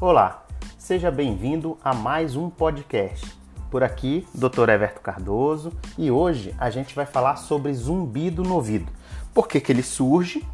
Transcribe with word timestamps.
Olá, 0.00 0.44
seja 0.76 1.08
bem-vindo 1.08 1.78
a 1.82 1.94
mais 1.94 2.34
um 2.34 2.50
podcast. 2.50 3.32
Por 3.70 3.84
aqui, 3.84 4.26
Dr. 4.34 4.68
Everto 4.68 5.00
Cardoso, 5.00 5.72
e 5.96 6.10
hoje 6.10 6.52
a 6.58 6.68
gente 6.68 6.96
vai 6.96 7.06
falar 7.06 7.36
sobre 7.36 7.72
zumbido 7.72 8.42
no 8.42 8.56
ouvido. 8.56 8.90
Por 9.32 9.46
que, 9.46 9.60
que 9.60 9.70
ele 9.70 9.84
surge 9.84 10.44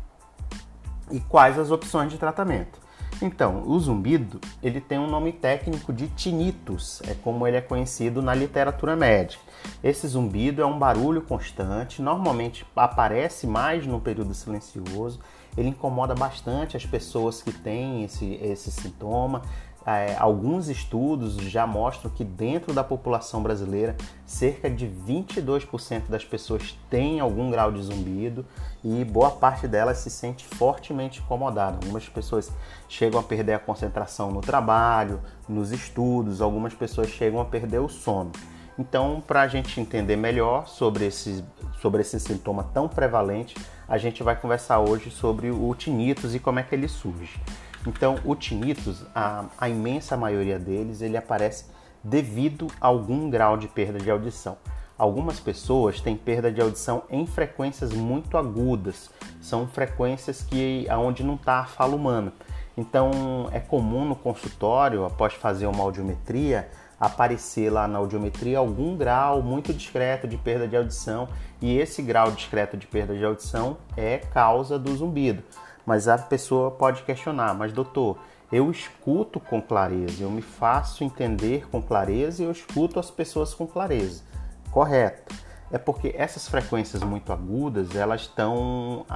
e 1.10 1.20
quais 1.20 1.58
as 1.58 1.70
opções 1.70 2.12
de 2.12 2.18
tratamento. 2.18 2.78
Então, 3.22 3.62
o 3.66 3.78
zumbido, 3.80 4.40
ele 4.62 4.80
tem 4.80 4.98
um 4.98 5.08
nome 5.08 5.32
técnico 5.32 5.92
de 5.92 6.08
tinnitus, 6.08 7.02
é 7.06 7.14
como 7.14 7.46
ele 7.46 7.56
é 7.56 7.60
conhecido 7.60 8.22
na 8.22 8.34
literatura 8.34 8.94
médica. 8.94 9.42
Esse 9.82 10.06
zumbido 10.06 10.62
é 10.62 10.66
um 10.66 10.78
barulho 10.78 11.20
constante, 11.22 12.00
normalmente 12.00 12.64
aparece 12.76 13.46
mais 13.46 13.86
no 13.86 14.00
período 14.00 14.32
silencioso, 14.32 15.20
ele 15.56 15.68
incomoda 15.68 16.14
bastante 16.14 16.76
as 16.76 16.84
pessoas 16.84 17.42
que 17.42 17.52
têm 17.52 18.04
esse, 18.04 18.34
esse 18.42 18.70
sintoma, 18.70 19.42
é, 19.86 20.14
alguns 20.18 20.68
estudos 20.68 21.36
já 21.36 21.66
mostram 21.66 22.10
que 22.10 22.22
dentro 22.22 22.74
da 22.74 22.84
população 22.84 23.42
brasileira, 23.42 23.96
cerca 24.26 24.68
de 24.68 24.86
22% 24.86 26.08
das 26.08 26.24
pessoas 26.24 26.78
têm 26.90 27.18
algum 27.18 27.50
grau 27.50 27.72
de 27.72 27.82
zumbido 27.82 28.44
e 28.84 29.04
boa 29.04 29.30
parte 29.30 29.66
delas 29.66 29.98
se 29.98 30.10
sente 30.10 30.44
fortemente 30.44 31.20
incomodada. 31.20 31.78
Algumas 31.82 32.08
pessoas 32.08 32.52
chegam 32.88 33.18
a 33.18 33.22
perder 33.22 33.54
a 33.54 33.58
concentração 33.58 34.30
no 34.30 34.42
trabalho, 34.42 35.20
nos 35.48 35.72
estudos, 35.72 36.42
algumas 36.42 36.74
pessoas 36.74 37.08
chegam 37.08 37.40
a 37.40 37.44
perder 37.44 37.78
o 37.78 37.88
sono. 37.88 38.32
Então, 38.78 39.22
para 39.26 39.42
a 39.42 39.48
gente 39.48 39.78
entender 39.80 40.16
melhor 40.16 40.66
sobre 40.66 41.06
esse, 41.06 41.44
sobre 41.80 42.00
esse 42.02 42.18
sintoma 42.20 42.64
tão 42.64 42.88
prevalente, 42.88 43.54
a 43.90 43.98
gente 43.98 44.22
vai 44.22 44.36
conversar 44.36 44.78
hoje 44.78 45.10
sobre 45.10 45.50
o 45.50 45.74
tinnitus 45.74 46.32
e 46.32 46.38
como 46.38 46.60
é 46.60 46.62
que 46.62 46.72
ele 46.72 46.86
surge. 46.86 47.40
Então, 47.84 48.20
o 48.24 48.36
tinnitus, 48.36 49.04
a, 49.12 49.46
a 49.58 49.68
imensa 49.68 50.16
maioria 50.16 50.60
deles, 50.60 51.02
ele 51.02 51.16
aparece 51.16 51.64
devido 52.04 52.68
a 52.80 52.86
algum 52.86 53.28
grau 53.28 53.56
de 53.56 53.66
perda 53.66 53.98
de 53.98 54.08
audição. 54.08 54.56
Algumas 54.96 55.40
pessoas 55.40 56.00
têm 56.00 56.16
perda 56.16 56.52
de 56.52 56.60
audição 56.60 57.02
em 57.10 57.26
frequências 57.26 57.92
muito 57.92 58.38
agudas, 58.38 59.10
são 59.40 59.66
frequências 59.66 60.40
que 60.40 60.86
aonde 60.88 61.24
não 61.24 61.34
está 61.34 61.58
a 61.60 61.64
fala 61.64 61.96
humana. 61.96 62.32
Então 62.76 63.48
é 63.50 63.58
comum 63.58 64.04
no 64.04 64.14
consultório, 64.14 65.04
após 65.04 65.34
fazer 65.34 65.66
uma 65.66 65.82
audiometria, 65.82 66.70
aparecer 67.00 67.70
lá 67.70 67.88
na 67.88 67.98
audiometria 67.98 68.58
algum 68.58 68.94
grau 68.94 69.42
muito 69.42 69.72
discreto 69.72 70.28
de 70.28 70.36
perda 70.36 70.68
de 70.68 70.76
audição, 70.76 71.26
e 71.60 71.78
esse 71.78 72.02
grau 72.02 72.30
discreto 72.30 72.76
de 72.76 72.86
perda 72.86 73.16
de 73.16 73.24
audição 73.24 73.78
é 73.96 74.18
causa 74.18 74.78
do 74.78 74.94
zumbido. 74.94 75.42
Mas 75.86 76.06
a 76.06 76.18
pessoa 76.18 76.70
pode 76.70 77.02
questionar, 77.02 77.54
mas 77.54 77.72
doutor, 77.72 78.18
eu 78.52 78.70
escuto 78.70 79.40
com 79.40 79.62
clareza, 79.62 80.22
eu 80.22 80.30
me 80.30 80.42
faço 80.42 81.02
entender 81.02 81.66
com 81.70 81.80
clareza 81.80 82.42
e 82.42 82.46
eu 82.46 82.52
escuto 82.52 83.00
as 83.00 83.10
pessoas 83.10 83.54
com 83.54 83.66
clareza. 83.66 84.22
Correto. 84.70 85.34
É 85.72 85.78
porque 85.78 86.12
essas 86.16 86.48
frequências 86.48 87.00
muito 87.04 87.32
agudas, 87.32 87.94
elas 87.94 88.22
estão 88.22 89.06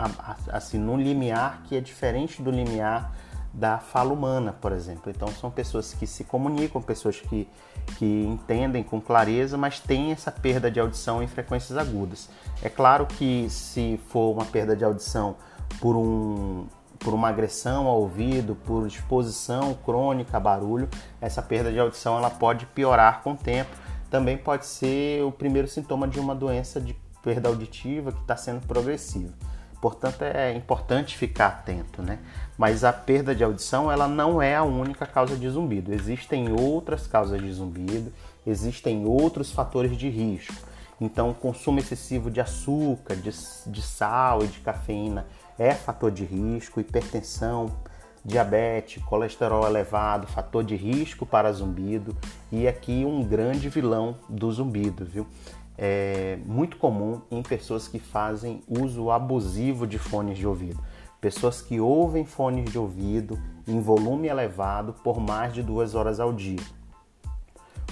assim 0.49 0.79
num 0.79 0.97
limiar 0.97 1.63
que 1.65 1.77
é 1.77 1.81
diferente 1.81 2.41
do 2.41 2.51
limiar 2.51 3.13
da 3.55 3.79
fala 3.79 4.13
humana, 4.13 4.53
por 4.53 4.73
exemplo. 4.73 5.11
Então 5.11 5.29
são 5.29 5.51
pessoas 5.51 5.95
que 5.95 6.07
se 6.07 6.25
comunicam, 6.25 6.83
pessoas 6.83 7.21
que, 7.21 7.49
que 7.97 8.25
entendem 8.27 8.83
com 8.83 9.01
clareza, 9.01 9.57
mas 9.57 9.79
têm 9.79 10.11
essa 10.11 10.33
perda 10.33 10.71
de 10.71 10.81
audição 10.81 11.23
em 11.23 11.29
frequências 11.29 11.79
agudas. 11.79 12.29
É 12.61 12.69
claro 12.69 13.07
que 13.07 13.49
se 13.49 14.01
for 14.09 14.33
uma 14.33 14.45
perda 14.45 14.75
de 14.75 14.85
audição 14.85 15.37
por, 15.81 15.97
um, 15.97 16.67
por 16.99 17.15
uma 17.15 17.29
agressão 17.29 17.87
ao 17.87 18.01
ouvido, 18.01 18.57
por 18.57 18.87
exposição 18.89 19.73
crônica 19.85 20.37
a 20.37 20.41
barulho, 20.41 20.89
essa 21.21 21.41
perda 21.41 21.71
de 21.71 21.79
audição 21.79 22.19
ela 22.19 22.31
pode 22.31 22.67
piorar 22.67 23.23
com 23.23 23.33
o 23.33 23.37
tempo. 23.37 23.71
Também 24.11 24.37
pode 24.37 24.67
ser 24.67 25.23
o 25.23 25.31
primeiro 25.31 25.69
sintoma 25.69 26.09
de 26.09 26.19
uma 26.19 26.35
doença 26.35 26.81
de 26.81 26.95
perda 27.23 27.49
auditiva 27.49 28.11
que 28.11 28.21
está 28.21 28.37
sendo 28.37 28.67
progressiva. 28.67 29.33
Portanto, 29.85 30.23
é 30.23 30.51
importante 30.55 31.15
ficar 31.15 31.49
atento, 31.49 32.01
né? 32.01 32.19
Mas 32.57 32.85
a 32.85 32.91
perda 32.91 33.35
de 33.35 33.45
audição, 33.45 33.93
ela 33.93 34.09
não 34.09 34.41
é 34.41 34.57
a 34.57 34.63
única 34.63 35.05
causa 35.05 35.37
de 35.37 35.47
zumbido. 35.47 35.93
Existem 35.93 36.51
outras 36.59 37.07
causas 37.07 37.39
de 37.39 37.53
zumbido, 37.53 38.11
existem 38.47 39.05
outros 39.05 39.53
fatores 39.53 39.95
de 39.95 40.09
risco. 40.09 40.55
Então, 40.99 41.29
o 41.29 41.35
consumo 41.35 41.81
excessivo 41.81 42.31
de 42.31 42.41
açúcar, 42.41 43.15
de, 43.15 43.31
de 43.67 43.83
sal 43.83 44.43
e 44.43 44.47
de 44.47 44.59
cafeína 44.61 45.27
é 45.59 45.75
fator 45.75 46.11
de 46.11 46.25
risco, 46.25 46.81
hipertensão, 46.81 47.71
diabetes, 48.25 49.05
colesterol 49.05 49.67
elevado, 49.67 50.27
fator 50.27 50.65
de 50.65 50.77
risco 50.77 51.27
para 51.27 51.53
zumbido 51.53 52.17
e 52.51 52.67
aqui 52.67 53.05
um 53.05 53.23
grande 53.23 53.69
vilão 53.69 54.17
do 54.31 54.51
zumbido, 54.51 55.05
viu? 55.05 55.27
É 55.77 56.39
muito 56.47 56.77
comum 56.77 57.21
em 57.31 57.43
pessoas 57.43 57.89
que 57.89 57.99
fazem 57.99 58.63
uso 58.69 59.11
abusivo 59.11 59.87
de 59.87 59.99
fones 59.99 60.39
de 60.39 60.47
ouvido. 60.47 60.81
Pessoas 61.21 61.61
que 61.61 61.81
ouvem 61.81 62.25
fones 62.25 62.71
de 62.71 62.79
ouvido 62.79 63.39
em 63.67 63.81
volume 63.81 64.29
elevado 64.29 64.95
por 65.03 65.19
mais 65.19 65.53
de 65.53 65.63
duas 65.63 65.95
horas 65.95 66.21
ao 66.21 66.33
dia. 66.33 66.61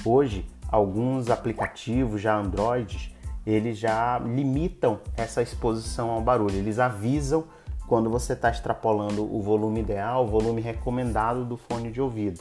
Hoje, 0.05 0.47
alguns 0.71 1.31
aplicativos 1.31 2.21
já 2.21 2.37
Androids 2.37 3.13
eles 3.47 3.79
já 3.79 4.19
limitam 4.19 5.01
essa 5.17 5.43
exposição 5.43 6.11
ao 6.11 6.21
barulho. 6.21 6.55
Eles 6.55 6.79
avisam 6.79 7.45
quando 7.87 8.09
você 8.09 8.33
está 8.35 8.51
extrapolando 8.51 9.23
o 9.23 9.43
volume 9.43 9.81
ideal, 9.81 10.25
o 10.25 10.29
volume 10.29 10.61
recomendado 10.61 11.45
do 11.45 11.57
fone 11.57 11.91
de 11.91 12.01
ouvido, 12.01 12.41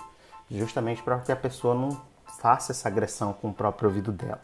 justamente 0.49 1.01
para 1.01 1.19
que 1.19 1.31
a 1.31 1.35
pessoa 1.35 1.73
não 1.73 1.99
faça 2.39 2.71
essa 2.71 2.87
agressão 2.87 3.33
com 3.33 3.49
o 3.49 3.53
próprio 3.53 3.89
ouvido 3.89 4.11
dela. 4.11 4.41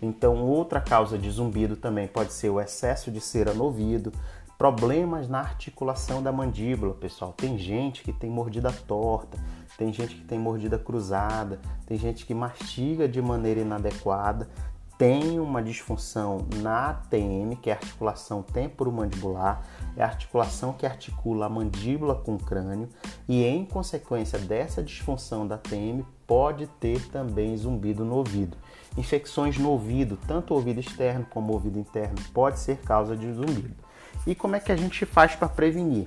Então, 0.00 0.44
outra 0.44 0.80
causa 0.80 1.16
de 1.16 1.30
zumbido 1.30 1.76
também 1.76 2.06
pode 2.06 2.32
ser 2.32 2.50
o 2.50 2.60
excesso 2.60 3.10
de 3.10 3.20
cera 3.20 3.54
no 3.54 3.64
ouvido, 3.64 4.12
problemas 4.58 5.28
na 5.28 5.40
articulação 5.40 6.22
da 6.22 6.32
mandíbula, 6.32 6.94
pessoal. 6.94 7.32
Tem 7.32 7.58
gente 7.58 8.02
que 8.02 8.12
tem 8.12 8.30
mordida 8.30 8.72
torta, 8.72 9.38
tem 9.76 9.92
gente 9.92 10.14
que 10.14 10.24
tem 10.24 10.38
mordida 10.38 10.78
cruzada, 10.78 11.60
tem 11.86 11.98
gente 11.98 12.24
que 12.24 12.34
mastiga 12.34 13.06
de 13.08 13.20
maneira 13.20 13.60
inadequada, 13.60 14.48
tem 14.98 15.38
uma 15.38 15.62
disfunção 15.62 16.46
na 16.56 16.90
ATM, 16.90 17.54
que 17.60 17.68
é 17.68 17.74
a 17.74 17.76
articulação 17.76 18.42
temporomandibular, 18.42 19.62
é 19.96 20.02
a 20.02 20.06
articulação 20.06 20.72
que 20.72 20.86
articula 20.86 21.46
a 21.46 21.50
mandíbula 21.50 22.14
com 22.14 22.34
o 22.34 22.38
crânio, 22.38 22.88
e 23.28 23.44
em 23.44 23.64
consequência 23.64 24.38
dessa 24.38 24.82
disfunção 24.82 25.46
da 25.46 25.56
ATM, 25.56 26.02
pode 26.26 26.66
ter 26.66 27.06
também 27.08 27.56
zumbido 27.56 28.04
no 28.04 28.16
ouvido. 28.16 28.56
Infecções 28.96 29.58
no 29.58 29.70
ouvido, 29.70 30.18
tanto 30.26 30.54
ouvido 30.54 30.80
externo 30.80 31.26
como 31.28 31.52
ouvido 31.52 31.78
interno, 31.78 32.16
pode 32.32 32.58
ser 32.58 32.78
causa 32.78 33.14
de 33.14 33.30
zumbido. 33.32 33.74
E 34.26 34.34
como 34.34 34.56
é 34.56 34.60
que 34.60 34.72
a 34.72 34.76
gente 34.76 35.04
faz 35.04 35.34
para 35.34 35.48
prevenir? 35.48 36.06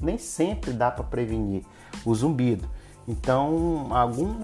Nem 0.00 0.18
sempre 0.18 0.72
dá 0.72 0.90
para 0.90 1.04
prevenir 1.04 1.64
o 2.04 2.14
zumbido. 2.14 2.68
Então, 3.08 3.88
algumas, 3.90 4.40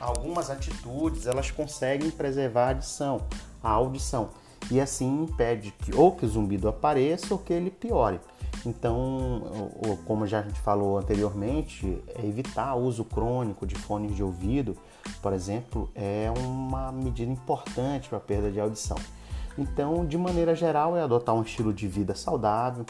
algumas 0.00 0.50
atitudes 0.50 1.26
elas 1.26 1.50
conseguem 1.50 2.10
preservar 2.10 2.64
a 2.64 2.68
audição, 2.68 3.20
a 3.62 3.70
audição 3.70 4.30
e 4.70 4.80
assim 4.80 5.22
impede 5.22 5.70
que 5.70 5.94
ou 5.94 6.12
que 6.12 6.24
o 6.24 6.28
zumbido 6.28 6.68
apareça 6.68 7.32
ou 7.32 7.38
que 7.38 7.52
ele 7.52 7.70
piore. 7.70 8.20
Então, 8.64 9.42
como 10.06 10.26
já 10.26 10.40
a 10.40 10.42
gente 10.42 10.58
falou 10.60 10.98
anteriormente, 10.98 12.02
é 12.16 12.26
evitar 12.26 12.74
o 12.74 12.82
uso 12.82 13.04
crônico 13.04 13.66
de 13.66 13.76
fones 13.76 14.16
de 14.16 14.22
ouvido, 14.22 14.76
por 15.22 15.32
exemplo, 15.32 15.88
é 15.94 16.32
uma 16.36 16.90
medida 16.90 17.30
importante 17.30 18.08
para 18.08 18.18
a 18.18 18.20
perda 18.20 18.50
de 18.50 18.58
audição. 18.58 18.96
Então, 19.56 20.04
de 20.04 20.18
maneira 20.18 20.54
geral, 20.54 20.96
é 20.96 21.02
adotar 21.02 21.34
um 21.34 21.42
estilo 21.42 21.72
de 21.72 21.86
vida 21.86 22.14
saudável, 22.14 22.84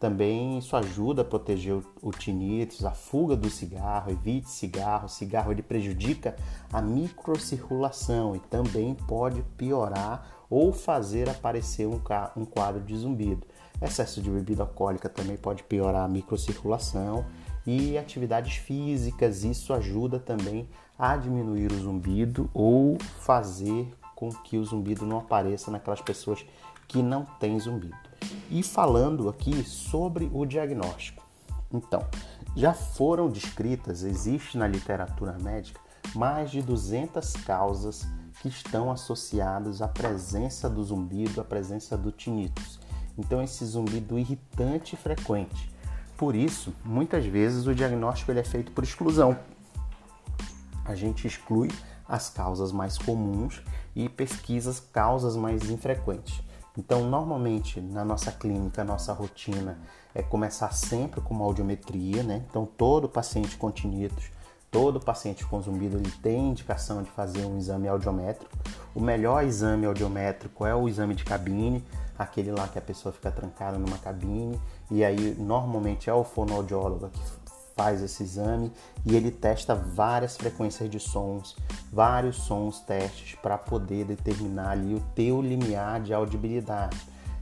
também 0.00 0.56
isso 0.56 0.74
ajuda 0.74 1.20
a 1.20 1.24
proteger 1.26 1.78
o, 2.00 2.10
tinnitus, 2.10 2.86
a 2.86 2.90
fuga 2.90 3.36
do 3.36 3.50
cigarro, 3.50 4.10
evite 4.10 4.48
cigarro. 4.48 5.04
O 5.04 5.10
cigarro 5.10 5.52
ele 5.52 5.60
prejudica 5.60 6.34
a 6.72 6.80
microcirculação 6.80 8.34
e 8.34 8.38
também 8.38 8.94
pode 8.94 9.42
piorar 9.58 10.26
ou 10.48 10.72
fazer 10.72 11.28
aparecer 11.28 11.86
um, 11.86 12.00
um 12.34 12.46
quadro 12.46 12.80
de 12.80 12.96
zumbido. 12.96 13.46
Excesso 13.80 14.22
de 14.22 14.30
bebida 14.30 14.62
alcoólica 14.62 15.06
também 15.06 15.36
pode 15.36 15.62
piorar 15.64 16.06
a 16.06 16.08
microcirculação 16.08 17.26
e 17.66 17.98
atividades 17.98 18.56
físicas, 18.56 19.44
isso 19.44 19.74
ajuda 19.74 20.18
também 20.18 20.66
a 20.98 21.14
diminuir 21.14 21.70
o 21.72 21.78
zumbido 21.78 22.48
ou 22.54 22.96
fazer 23.18 23.86
com 24.16 24.30
que 24.30 24.56
o 24.56 24.64
zumbido 24.64 25.04
não 25.04 25.18
apareça 25.18 25.70
naquelas 25.70 26.00
pessoas 26.00 26.42
que 26.88 27.02
não 27.02 27.26
têm 27.38 27.60
zumbido. 27.60 28.09
E 28.50 28.62
falando 28.62 29.28
aqui 29.28 29.62
sobre 29.64 30.30
o 30.32 30.44
diagnóstico. 30.44 31.22
Então, 31.72 32.04
já 32.56 32.72
foram 32.72 33.28
descritas, 33.28 34.02
existe 34.02 34.58
na 34.58 34.66
literatura 34.66 35.36
médica, 35.40 35.80
mais 36.14 36.50
de 36.50 36.60
200 36.60 37.32
causas 37.44 38.06
que 38.42 38.48
estão 38.48 38.90
associadas 38.90 39.80
à 39.80 39.88
presença 39.88 40.68
do 40.68 40.82
zumbido, 40.82 41.40
à 41.40 41.44
presença 41.44 41.96
do 41.96 42.10
tinnitus. 42.10 42.80
Então, 43.16 43.42
esse 43.42 43.64
zumbido 43.64 44.18
irritante 44.18 44.94
e 44.94 44.98
frequente. 44.98 45.70
Por 46.16 46.34
isso, 46.34 46.74
muitas 46.84 47.24
vezes 47.24 47.66
o 47.66 47.74
diagnóstico 47.74 48.30
ele 48.30 48.40
é 48.40 48.44
feito 48.44 48.72
por 48.72 48.84
exclusão. 48.84 49.38
a 50.84 50.94
gente 50.94 51.26
exclui 51.26 51.70
as 52.08 52.28
causas 52.28 52.72
mais 52.72 52.98
comuns 52.98 53.62
e 53.94 54.08
pesquisa 54.08 54.70
as 54.70 54.80
causas 54.80 55.36
mais 55.36 55.70
infrequentes. 55.70 56.42
Então, 56.80 57.04
normalmente 57.04 57.78
na 57.78 58.02
nossa 58.06 58.32
clínica, 58.32 58.82
nossa 58.82 59.12
rotina 59.12 59.78
é 60.14 60.22
começar 60.22 60.72
sempre 60.72 61.20
com 61.20 61.34
uma 61.34 61.44
audiometria, 61.44 62.22
né? 62.22 62.42
Então, 62.48 62.64
todo 62.64 63.06
paciente 63.06 63.54
com 63.58 63.70
tinnitus, 63.70 64.30
todo 64.70 64.98
paciente 64.98 65.44
com 65.44 65.60
zumbido, 65.60 65.98
ele 65.98 66.10
tem 66.22 66.48
indicação 66.48 67.02
de 67.02 67.10
fazer 67.10 67.44
um 67.44 67.58
exame 67.58 67.86
audiométrico. 67.86 68.56
O 68.94 69.00
melhor 69.00 69.44
exame 69.44 69.84
audiométrico 69.84 70.64
é 70.64 70.74
o 70.74 70.88
exame 70.88 71.14
de 71.14 71.22
cabine, 71.22 71.84
aquele 72.18 72.50
lá 72.50 72.66
que 72.66 72.78
a 72.78 72.82
pessoa 72.82 73.12
fica 73.12 73.30
trancada 73.30 73.76
numa 73.76 73.98
cabine 73.98 74.58
e 74.90 75.04
aí 75.04 75.36
normalmente 75.38 76.08
é 76.08 76.14
o 76.14 76.24
fonoaudiólogo 76.24 77.10
que 77.10 77.20
faz 77.80 78.02
esse 78.02 78.22
exame 78.22 78.70
e 79.06 79.16
ele 79.16 79.30
testa 79.30 79.74
várias 79.74 80.36
frequências 80.36 80.90
de 80.90 81.00
sons, 81.00 81.56
vários 81.90 82.36
sons 82.36 82.80
testes 82.80 83.38
para 83.40 83.56
poder 83.56 84.04
determinar 84.04 84.72
ali 84.72 84.94
o 84.94 85.00
teu 85.14 85.40
limiar 85.40 86.02
de 86.02 86.12
audibilidade. 86.12 87.00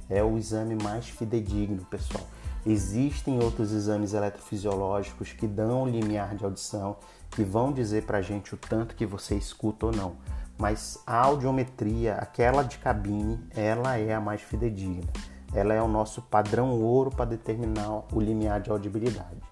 É 0.09 0.23
o 0.23 0.39
exame 0.39 0.81
mais 0.81 1.09
fidedigno, 1.09 1.85
pessoal. 1.87 2.23
Existem 2.65 3.43
outros 3.43 3.73
exames 3.73 4.15
eletrofisiológicos 4.15 5.33
que 5.33 5.49
dão 5.49 5.89
limiar 5.89 6.37
de 6.37 6.45
audição, 6.45 6.99
que 7.33 7.43
vão 7.43 7.73
dizer 7.73 8.05
para 8.05 8.19
a 8.19 8.23
gente 8.23 8.55
o 8.55 8.57
tanto 8.57 8.95
que 8.95 9.05
você 9.05 9.35
escuta 9.35 9.87
ou 9.87 9.93
não. 9.93 10.13
Mas 10.57 11.03
a 11.05 11.19
audiometria, 11.19 12.15
aquela 12.15 12.63
de 12.63 12.79
cabine, 12.79 13.41
ela 13.57 13.99
é 13.99 14.15
a 14.15 14.21
mais 14.21 14.41
fidedigna. 14.41 15.09
Ela 15.53 15.75
é 15.75 15.83
o 15.83 15.89
nosso 15.89 16.23
padrão 16.23 16.81
ouro 16.81 17.11
para 17.11 17.25
determinar 17.25 18.05
o 18.13 18.21
limiar 18.21 18.61
de 18.61 18.71
audibilidade. 18.71 19.49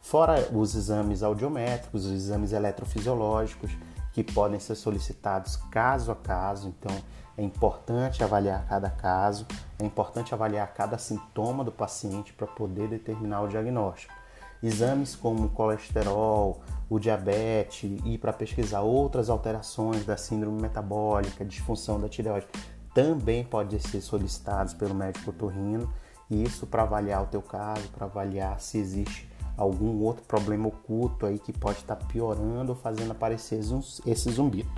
Fora 0.00 0.48
os 0.52 0.74
exames 0.74 1.22
audiométricos, 1.22 2.06
os 2.06 2.12
exames 2.12 2.52
eletrofisiológicos, 2.52 3.70
que 4.12 4.24
podem 4.24 4.58
ser 4.58 4.74
solicitados 4.74 5.56
caso 5.70 6.10
a 6.10 6.16
caso, 6.16 6.68
então 6.68 6.96
é 7.36 7.42
importante 7.42 8.24
avaliar 8.24 8.66
cada 8.66 8.90
caso, 8.90 9.46
é 9.78 9.84
importante 9.84 10.34
avaliar 10.34 10.74
cada 10.74 10.98
sintoma 10.98 11.62
do 11.62 11.70
paciente 11.70 12.32
para 12.32 12.46
poder 12.46 12.88
determinar 12.88 13.42
o 13.42 13.48
diagnóstico. 13.48 14.12
Exames 14.60 15.14
como 15.14 15.50
colesterol, 15.50 16.60
o 16.90 16.98
diabetes 16.98 18.00
e 18.04 18.18
para 18.18 18.32
pesquisar 18.32 18.80
outras 18.80 19.30
alterações 19.30 20.04
da 20.04 20.16
síndrome 20.16 20.60
metabólica, 20.60 21.44
disfunção 21.44 22.00
da 22.00 22.08
tireoide, 22.08 22.48
também 22.92 23.44
podem 23.44 23.78
ser 23.78 24.00
solicitados 24.00 24.74
pelo 24.74 24.94
médico 24.94 25.30
otorrino, 25.30 25.92
e 26.28 26.42
isso 26.42 26.66
para 26.66 26.82
avaliar 26.82 27.22
o 27.22 27.26
teu 27.26 27.40
caso, 27.40 27.88
para 27.90 28.06
avaliar 28.06 28.58
se 28.58 28.78
existe 28.78 29.27
algum 29.58 30.00
outro 30.04 30.22
problema 30.22 30.68
oculto 30.68 31.26
aí 31.26 31.38
que 31.38 31.52
pode 31.52 31.78
estar 31.78 31.96
tá 31.96 32.06
piorando 32.06 32.70
ou 32.70 32.76
fazendo 32.76 33.10
aparecer 33.10 33.60
esse 34.06 34.30
zumbido. 34.30 34.70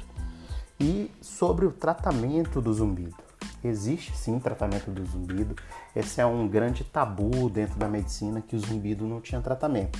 E 0.80 1.10
sobre 1.20 1.66
o 1.66 1.70
tratamento 1.70 2.62
do 2.62 2.72
zumbido. 2.72 3.14
Existe 3.62 4.16
sim 4.16 4.38
tratamento 4.38 4.90
do 4.90 5.04
zumbido. 5.04 5.54
Esse 5.94 6.22
é 6.22 6.26
um 6.26 6.48
grande 6.48 6.82
tabu 6.82 7.50
dentro 7.50 7.78
da 7.78 7.86
medicina 7.86 8.40
que 8.40 8.56
o 8.56 8.58
zumbido 8.58 9.06
não 9.06 9.20
tinha 9.20 9.42
tratamento. 9.42 9.98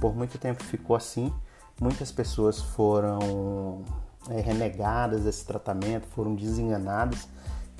Por 0.00 0.16
muito 0.16 0.38
tempo 0.38 0.64
ficou 0.64 0.96
assim. 0.96 1.30
Muitas 1.78 2.10
pessoas 2.10 2.58
foram 2.58 3.84
é, 4.30 4.40
renegadas 4.40 5.24
desse 5.24 5.44
tratamento, 5.44 6.06
foram 6.06 6.34
desenganadas 6.34 7.28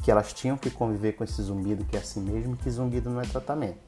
que 0.02 0.10
elas 0.10 0.34
tinham 0.34 0.58
que 0.58 0.70
conviver 0.70 1.12
com 1.12 1.24
esse 1.24 1.40
zumbido 1.40 1.86
que 1.86 1.96
é 1.96 2.00
assim 2.00 2.20
mesmo, 2.20 2.54
que 2.54 2.70
zumbido 2.70 3.08
não 3.08 3.22
é 3.22 3.24
tratamento 3.24 3.85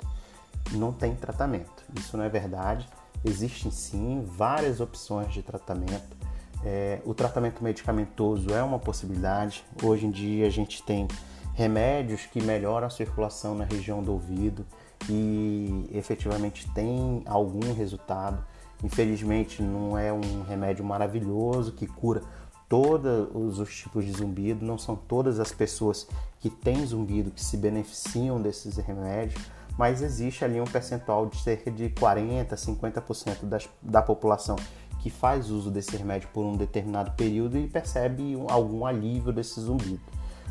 não 0.73 0.93
tem 0.93 1.15
tratamento. 1.15 1.85
Isso 1.99 2.17
não 2.17 2.25
é 2.25 2.29
verdade. 2.29 2.88
Existem 3.25 3.70
sim 3.70 4.25
várias 4.26 4.81
opções 4.81 5.32
de 5.32 5.43
tratamento. 5.43 6.17
É, 6.65 7.00
o 7.05 7.15
tratamento 7.15 7.62
medicamentoso 7.62 8.50
é 8.55 8.62
uma 8.62 8.79
possibilidade. 8.79 9.65
Hoje 9.82 10.06
em 10.06 10.11
dia 10.11 10.47
a 10.47 10.50
gente 10.50 10.82
tem 10.82 11.09
remédios 11.55 12.26
que 12.26 12.41
melhoram 12.41 12.87
a 12.87 12.91
circulação 12.91 13.55
na 13.55 13.65
região 13.65 14.03
do 14.03 14.12
ouvido 14.12 14.65
e 15.09 15.88
efetivamente 15.93 16.69
tem 16.73 17.23
algum 17.26 17.73
resultado. 17.73 18.44
Infelizmente 18.82 19.62
não 19.62 19.99
é 19.99 20.12
um 20.12 20.43
remédio 20.43 20.85
maravilhoso 20.85 21.73
que 21.73 21.87
cura 21.87 22.23
todos 22.69 23.59
os 23.59 23.75
tipos 23.75 24.05
de 24.05 24.12
zumbido, 24.12 24.64
não 24.64 24.76
são 24.76 24.94
todas 24.94 25.41
as 25.41 25.50
pessoas 25.50 26.06
que 26.38 26.50
têm 26.50 26.85
zumbido 26.85 27.31
que 27.31 27.43
se 27.43 27.56
beneficiam 27.56 28.41
desses 28.41 28.76
remédios 28.76 29.43
mas 29.78 30.02
existe 30.02 30.44
ali 30.44 30.60
um 30.60 30.64
percentual 30.64 31.26
de 31.26 31.36
cerca 31.38 31.70
de 31.70 31.88
40, 31.90 32.56
50% 32.56 33.44
das, 33.44 33.69
da 33.80 34.02
população 34.02 34.56
que 35.00 35.08
faz 35.08 35.48
uso 35.48 35.70
desse 35.70 35.96
remédio 35.96 36.28
por 36.34 36.44
um 36.44 36.56
determinado 36.56 37.12
período 37.12 37.56
e 37.56 37.69
percebe 37.69 38.36
algum 38.48 38.84
alívio 38.84 39.32
desse 39.32 39.60
zumbido. 39.60 40.00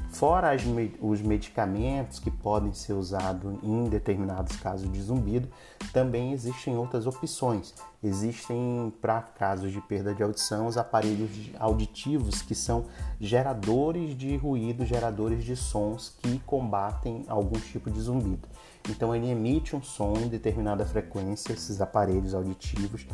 Fora 0.09 0.51
as, 0.51 0.63
os 0.99 1.21
medicamentos 1.21 2.17
que 2.17 2.31
podem 2.31 2.73
ser 2.73 2.93
usados 2.93 3.55
em 3.61 3.85
determinados 3.85 4.55
casos 4.57 4.91
de 4.91 5.01
zumbido, 5.01 5.47
também 5.93 6.31
existem 6.31 6.75
outras 6.75 7.05
opções. 7.05 7.73
Existem, 8.01 8.93
para 9.01 9.21
casos 9.21 9.71
de 9.71 9.81
perda 9.81 10.13
de 10.13 10.23
audição, 10.23 10.67
os 10.67 10.77
aparelhos 10.77 11.29
auditivos 11.59 12.41
que 12.41 12.55
são 12.55 12.85
geradores 13.19 14.15
de 14.15 14.35
ruído, 14.37 14.85
geradores 14.85 15.43
de 15.43 15.55
sons 15.55 16.15
que 16.21 16.39
combatem 16.39 17.25
algum 17.27 17.59
tipo 17.59 17.89
de 17.89 17.99
zumbido. 17.99 18.47
Então 18.89 19.15
ele 19.15 19.29
emite 19.29 19.75
um 19.75 19.81
som 19.81 20.13
em 20.15 20.27
determinada 20.27 20.85
frequência, 20.85 21.53
esses 21.53 21.81
aparelhos 21.81 22.33
auditivos, 22.33 23.05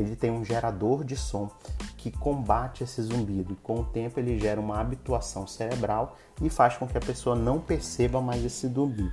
ele 0.00 0.16
tem 0.16 0.30
um 0.30 0.44
gerador 0.44 1.04
de 1.04 1.16
som 1.16 1.50
que 1.96 2.10
combate 2.10 2.82
esse 2.82 3.02
zumbido. 3.02 3.56
Com 3.62 3.80
o 3.80 3.84
tempo 3.84 4.18
ele 4.18 4.38
gera 4.38 4.60
uma 4.60 4.80
habituação 4.80 5.46
cerebral 5.46 6.16
e 6.40 6.48
faz 6.48 6.76
com 6.76 6.86
que 6.86 6.96
a 6.96 7.00
pessoa 7.00 7.36
não 7.36 7.60
perceba 7.60 8.20
mais 8.20 8.44
esse 8.44 8.66
zumbido. 8.68 9.12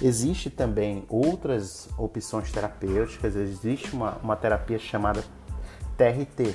Existe 0.00 0.48
também 0.48 1.04
outras 1.08 1.88
opções 1.98 2.50
terapêuticas, 2.50 3.34
existe 3.34 3.92
uma, 3.92 4.16
uma 4.22 4.36
terapia 4.36 4.78
chamada 4.78 5.24
TRT, 5.96 6.54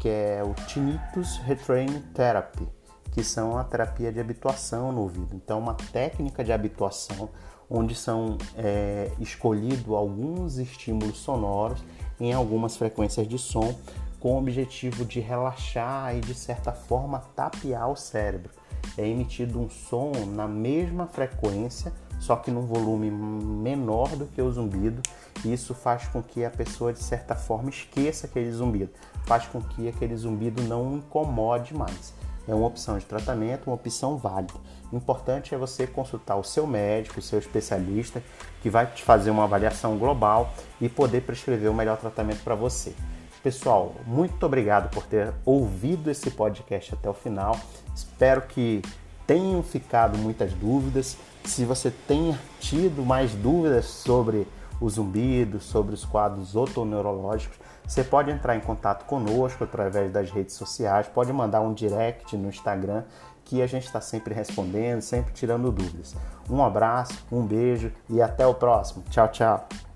que 0.00 0.08
é 0.08 0.42
o 0.42 0.54
Tinnitus 0.66 1.36
Retraining 1.44 2.00
Therapy, 2.14 2.66
que 3.12 3.22
são 3.22 3.56
a 3.56 3.64
terapia 3.64 4.10
de 4.10 4.18
habituação 4.18 4.90
no 4.90 5.02
ouvido. 5.02 5.36
Então, 5.36 5.58
uma 5.58 5.74
técnica 5.74 6.42
de 6.42 6.52
habituação 6.52 7.28
onde 7.70 7.94
são 7.94 8.36
é, 8.56 9.10
escolhidos 9.18 9.94
alguns 9.94 10.58
estímulos 10.58 11.18
sonoros 11.18 11.82
em 12.20 12.32
algumas 12.32 12.76
frequências 12.76 13.26
de 13.26 13.38
som 13.38 13.74
com 14.20 14.34
o 14.34 14.38
objetivo 14.38 15.04
de 15.04 15.18
relaxar 15.18 16.16
e 16.16 16.20
de 16.20 16.34
certa 16.34 16.72
forma 16.72 17.20
tapear 17.34 17.90
o 17.90 17.96
cérebro. 17.96 18.50
É 18.96 19.06
emitido 19.06 19.60
um 19.60 19.68
som 19.68 20.12
na 20.26 20.46
mesma 20.46 21.06
frequência, 21.06 21.92
só 22.20 22.36
que 22.36 22.50
num 22.50 22.66
volume 22.66 23.10
menor 23.10 24.08
do 24.10 24.26
que 24.26 24.40
o 24.40 24.50
zumbido. 24.50 25.02
E 25.44 25.52
isso 25.52 25.74
faz 25.74 26.06
com 26.06 26.22
que 26.22 26.44
a 26.44 26.50
pessoa 26.50 26.92
de 26.92 27.02
certa 27.02 27.34
forma 27.34 27.68
esqueça 27.70 28.26
aquele 28.26 28.52
zumbido, 28.52 28.90
faz 29.24 29.46
com 29.46 29.60
que 29.60 29.88
aquele 29.88 30.14
zumbido 30.16 30.62
não 30.62 30.96
incomode 30.96 31.74
mais 31.74 32.14
é 32.46 32.54
uma 32.54 32.66
opção 32.66 32.98
de 32.98 33.04
tratamento, 33.04 33.66
uma 33.66 33.74
opção 33.74 34.16
válida. 34.16 34.54
O 34.90 34.96
importante 34.96 35.54
é 35.54 35.58
você 35.58 35.86
consultar 35.86 36.36
o 36.36 36.44
seu 36.44 36.66
médico, 36.66 37.20
o 37.20 37.22
seu 37.22 37.38
especialista, 37.38 38.22
que 38.62 38.68
vai 38.68 38.86
te 38.86 39.02
fazer 39.02 39.30
uma 39.30 39.44
avaliação 39.44 39.96
global 39.96 40.52
e 40.80 40.88
poder 40.88 41.22
prescrever 41.22 41.70
o 41.70 41.74
melhor 41.74 41.96
tratamento 41.96 42.42
para 42.42 42.54
você. 42.54 42.94
Pessoal, 43.42 43.94
muito 44.06 44.44
obrigado 44.46 44.88
por 44.90 45.04
ter 45.04 45.32
ouvido 45.44 46.10
esse 46.10 46.30
podcast 46.30 46.94
até 46.94 47.10
o 47.10 47.14
final. 47.14 47.58
Espero 47.94 48.42
que 48.42 48.82
tenham 49.26 49.62
ficado 49.62 50.16
muitas 50.16 50.52
dúvidas. 50.52 51.16
Se 51.44 51.64
você 51.64 51.90
tenha 52.06 52.38
tido 52.60 53.04
mais 53.04 53.34
dúvidas 53.34 53.86
sobre 53.86 54.46
o 54.82 54.90
zumbido, 54.90 55.60
sobre 55.60 55.94
os 55.94 56.04
quadros 56.04 56.56
otoneurológicos, 56.56 57.58
você 57.86 58.02
pode 58.02 58.30
entrar 58.30 58.56
em 58.56 58.60
contato 58.60 59.04
conosco 59.04 59.62
através 59.62 60.10
das 60.10 60.30
redes 60.30 60.56
sociais, 60.56 61.08
pode 61.08 61.32
mandar 61.32 61.60
um 61.60 61.72
direct 61.72 62.36
no 62.36 62.48
Instagram 62.48 63.04
que 63.44 63.62
a 63.62 63.66
gente 63.66 63.86
está 63.86 64.00
sempre 64.00 64.34
respondendo, 64.34 65.00
sempre 65.00 65.32
tirando 65.32 65.70
dúvidas. 65.70 66.16
Um 66.50 66.62
abraço, 66.62 67.24
um 67.30 67.46
beijo 67.46 67.92
e 68.08 68.20
até 68.20 68.46
o 68.46 68.54
próximo. 68.54 69.04
Tchau, 69.08 69.28
tchau. 69.28 69.91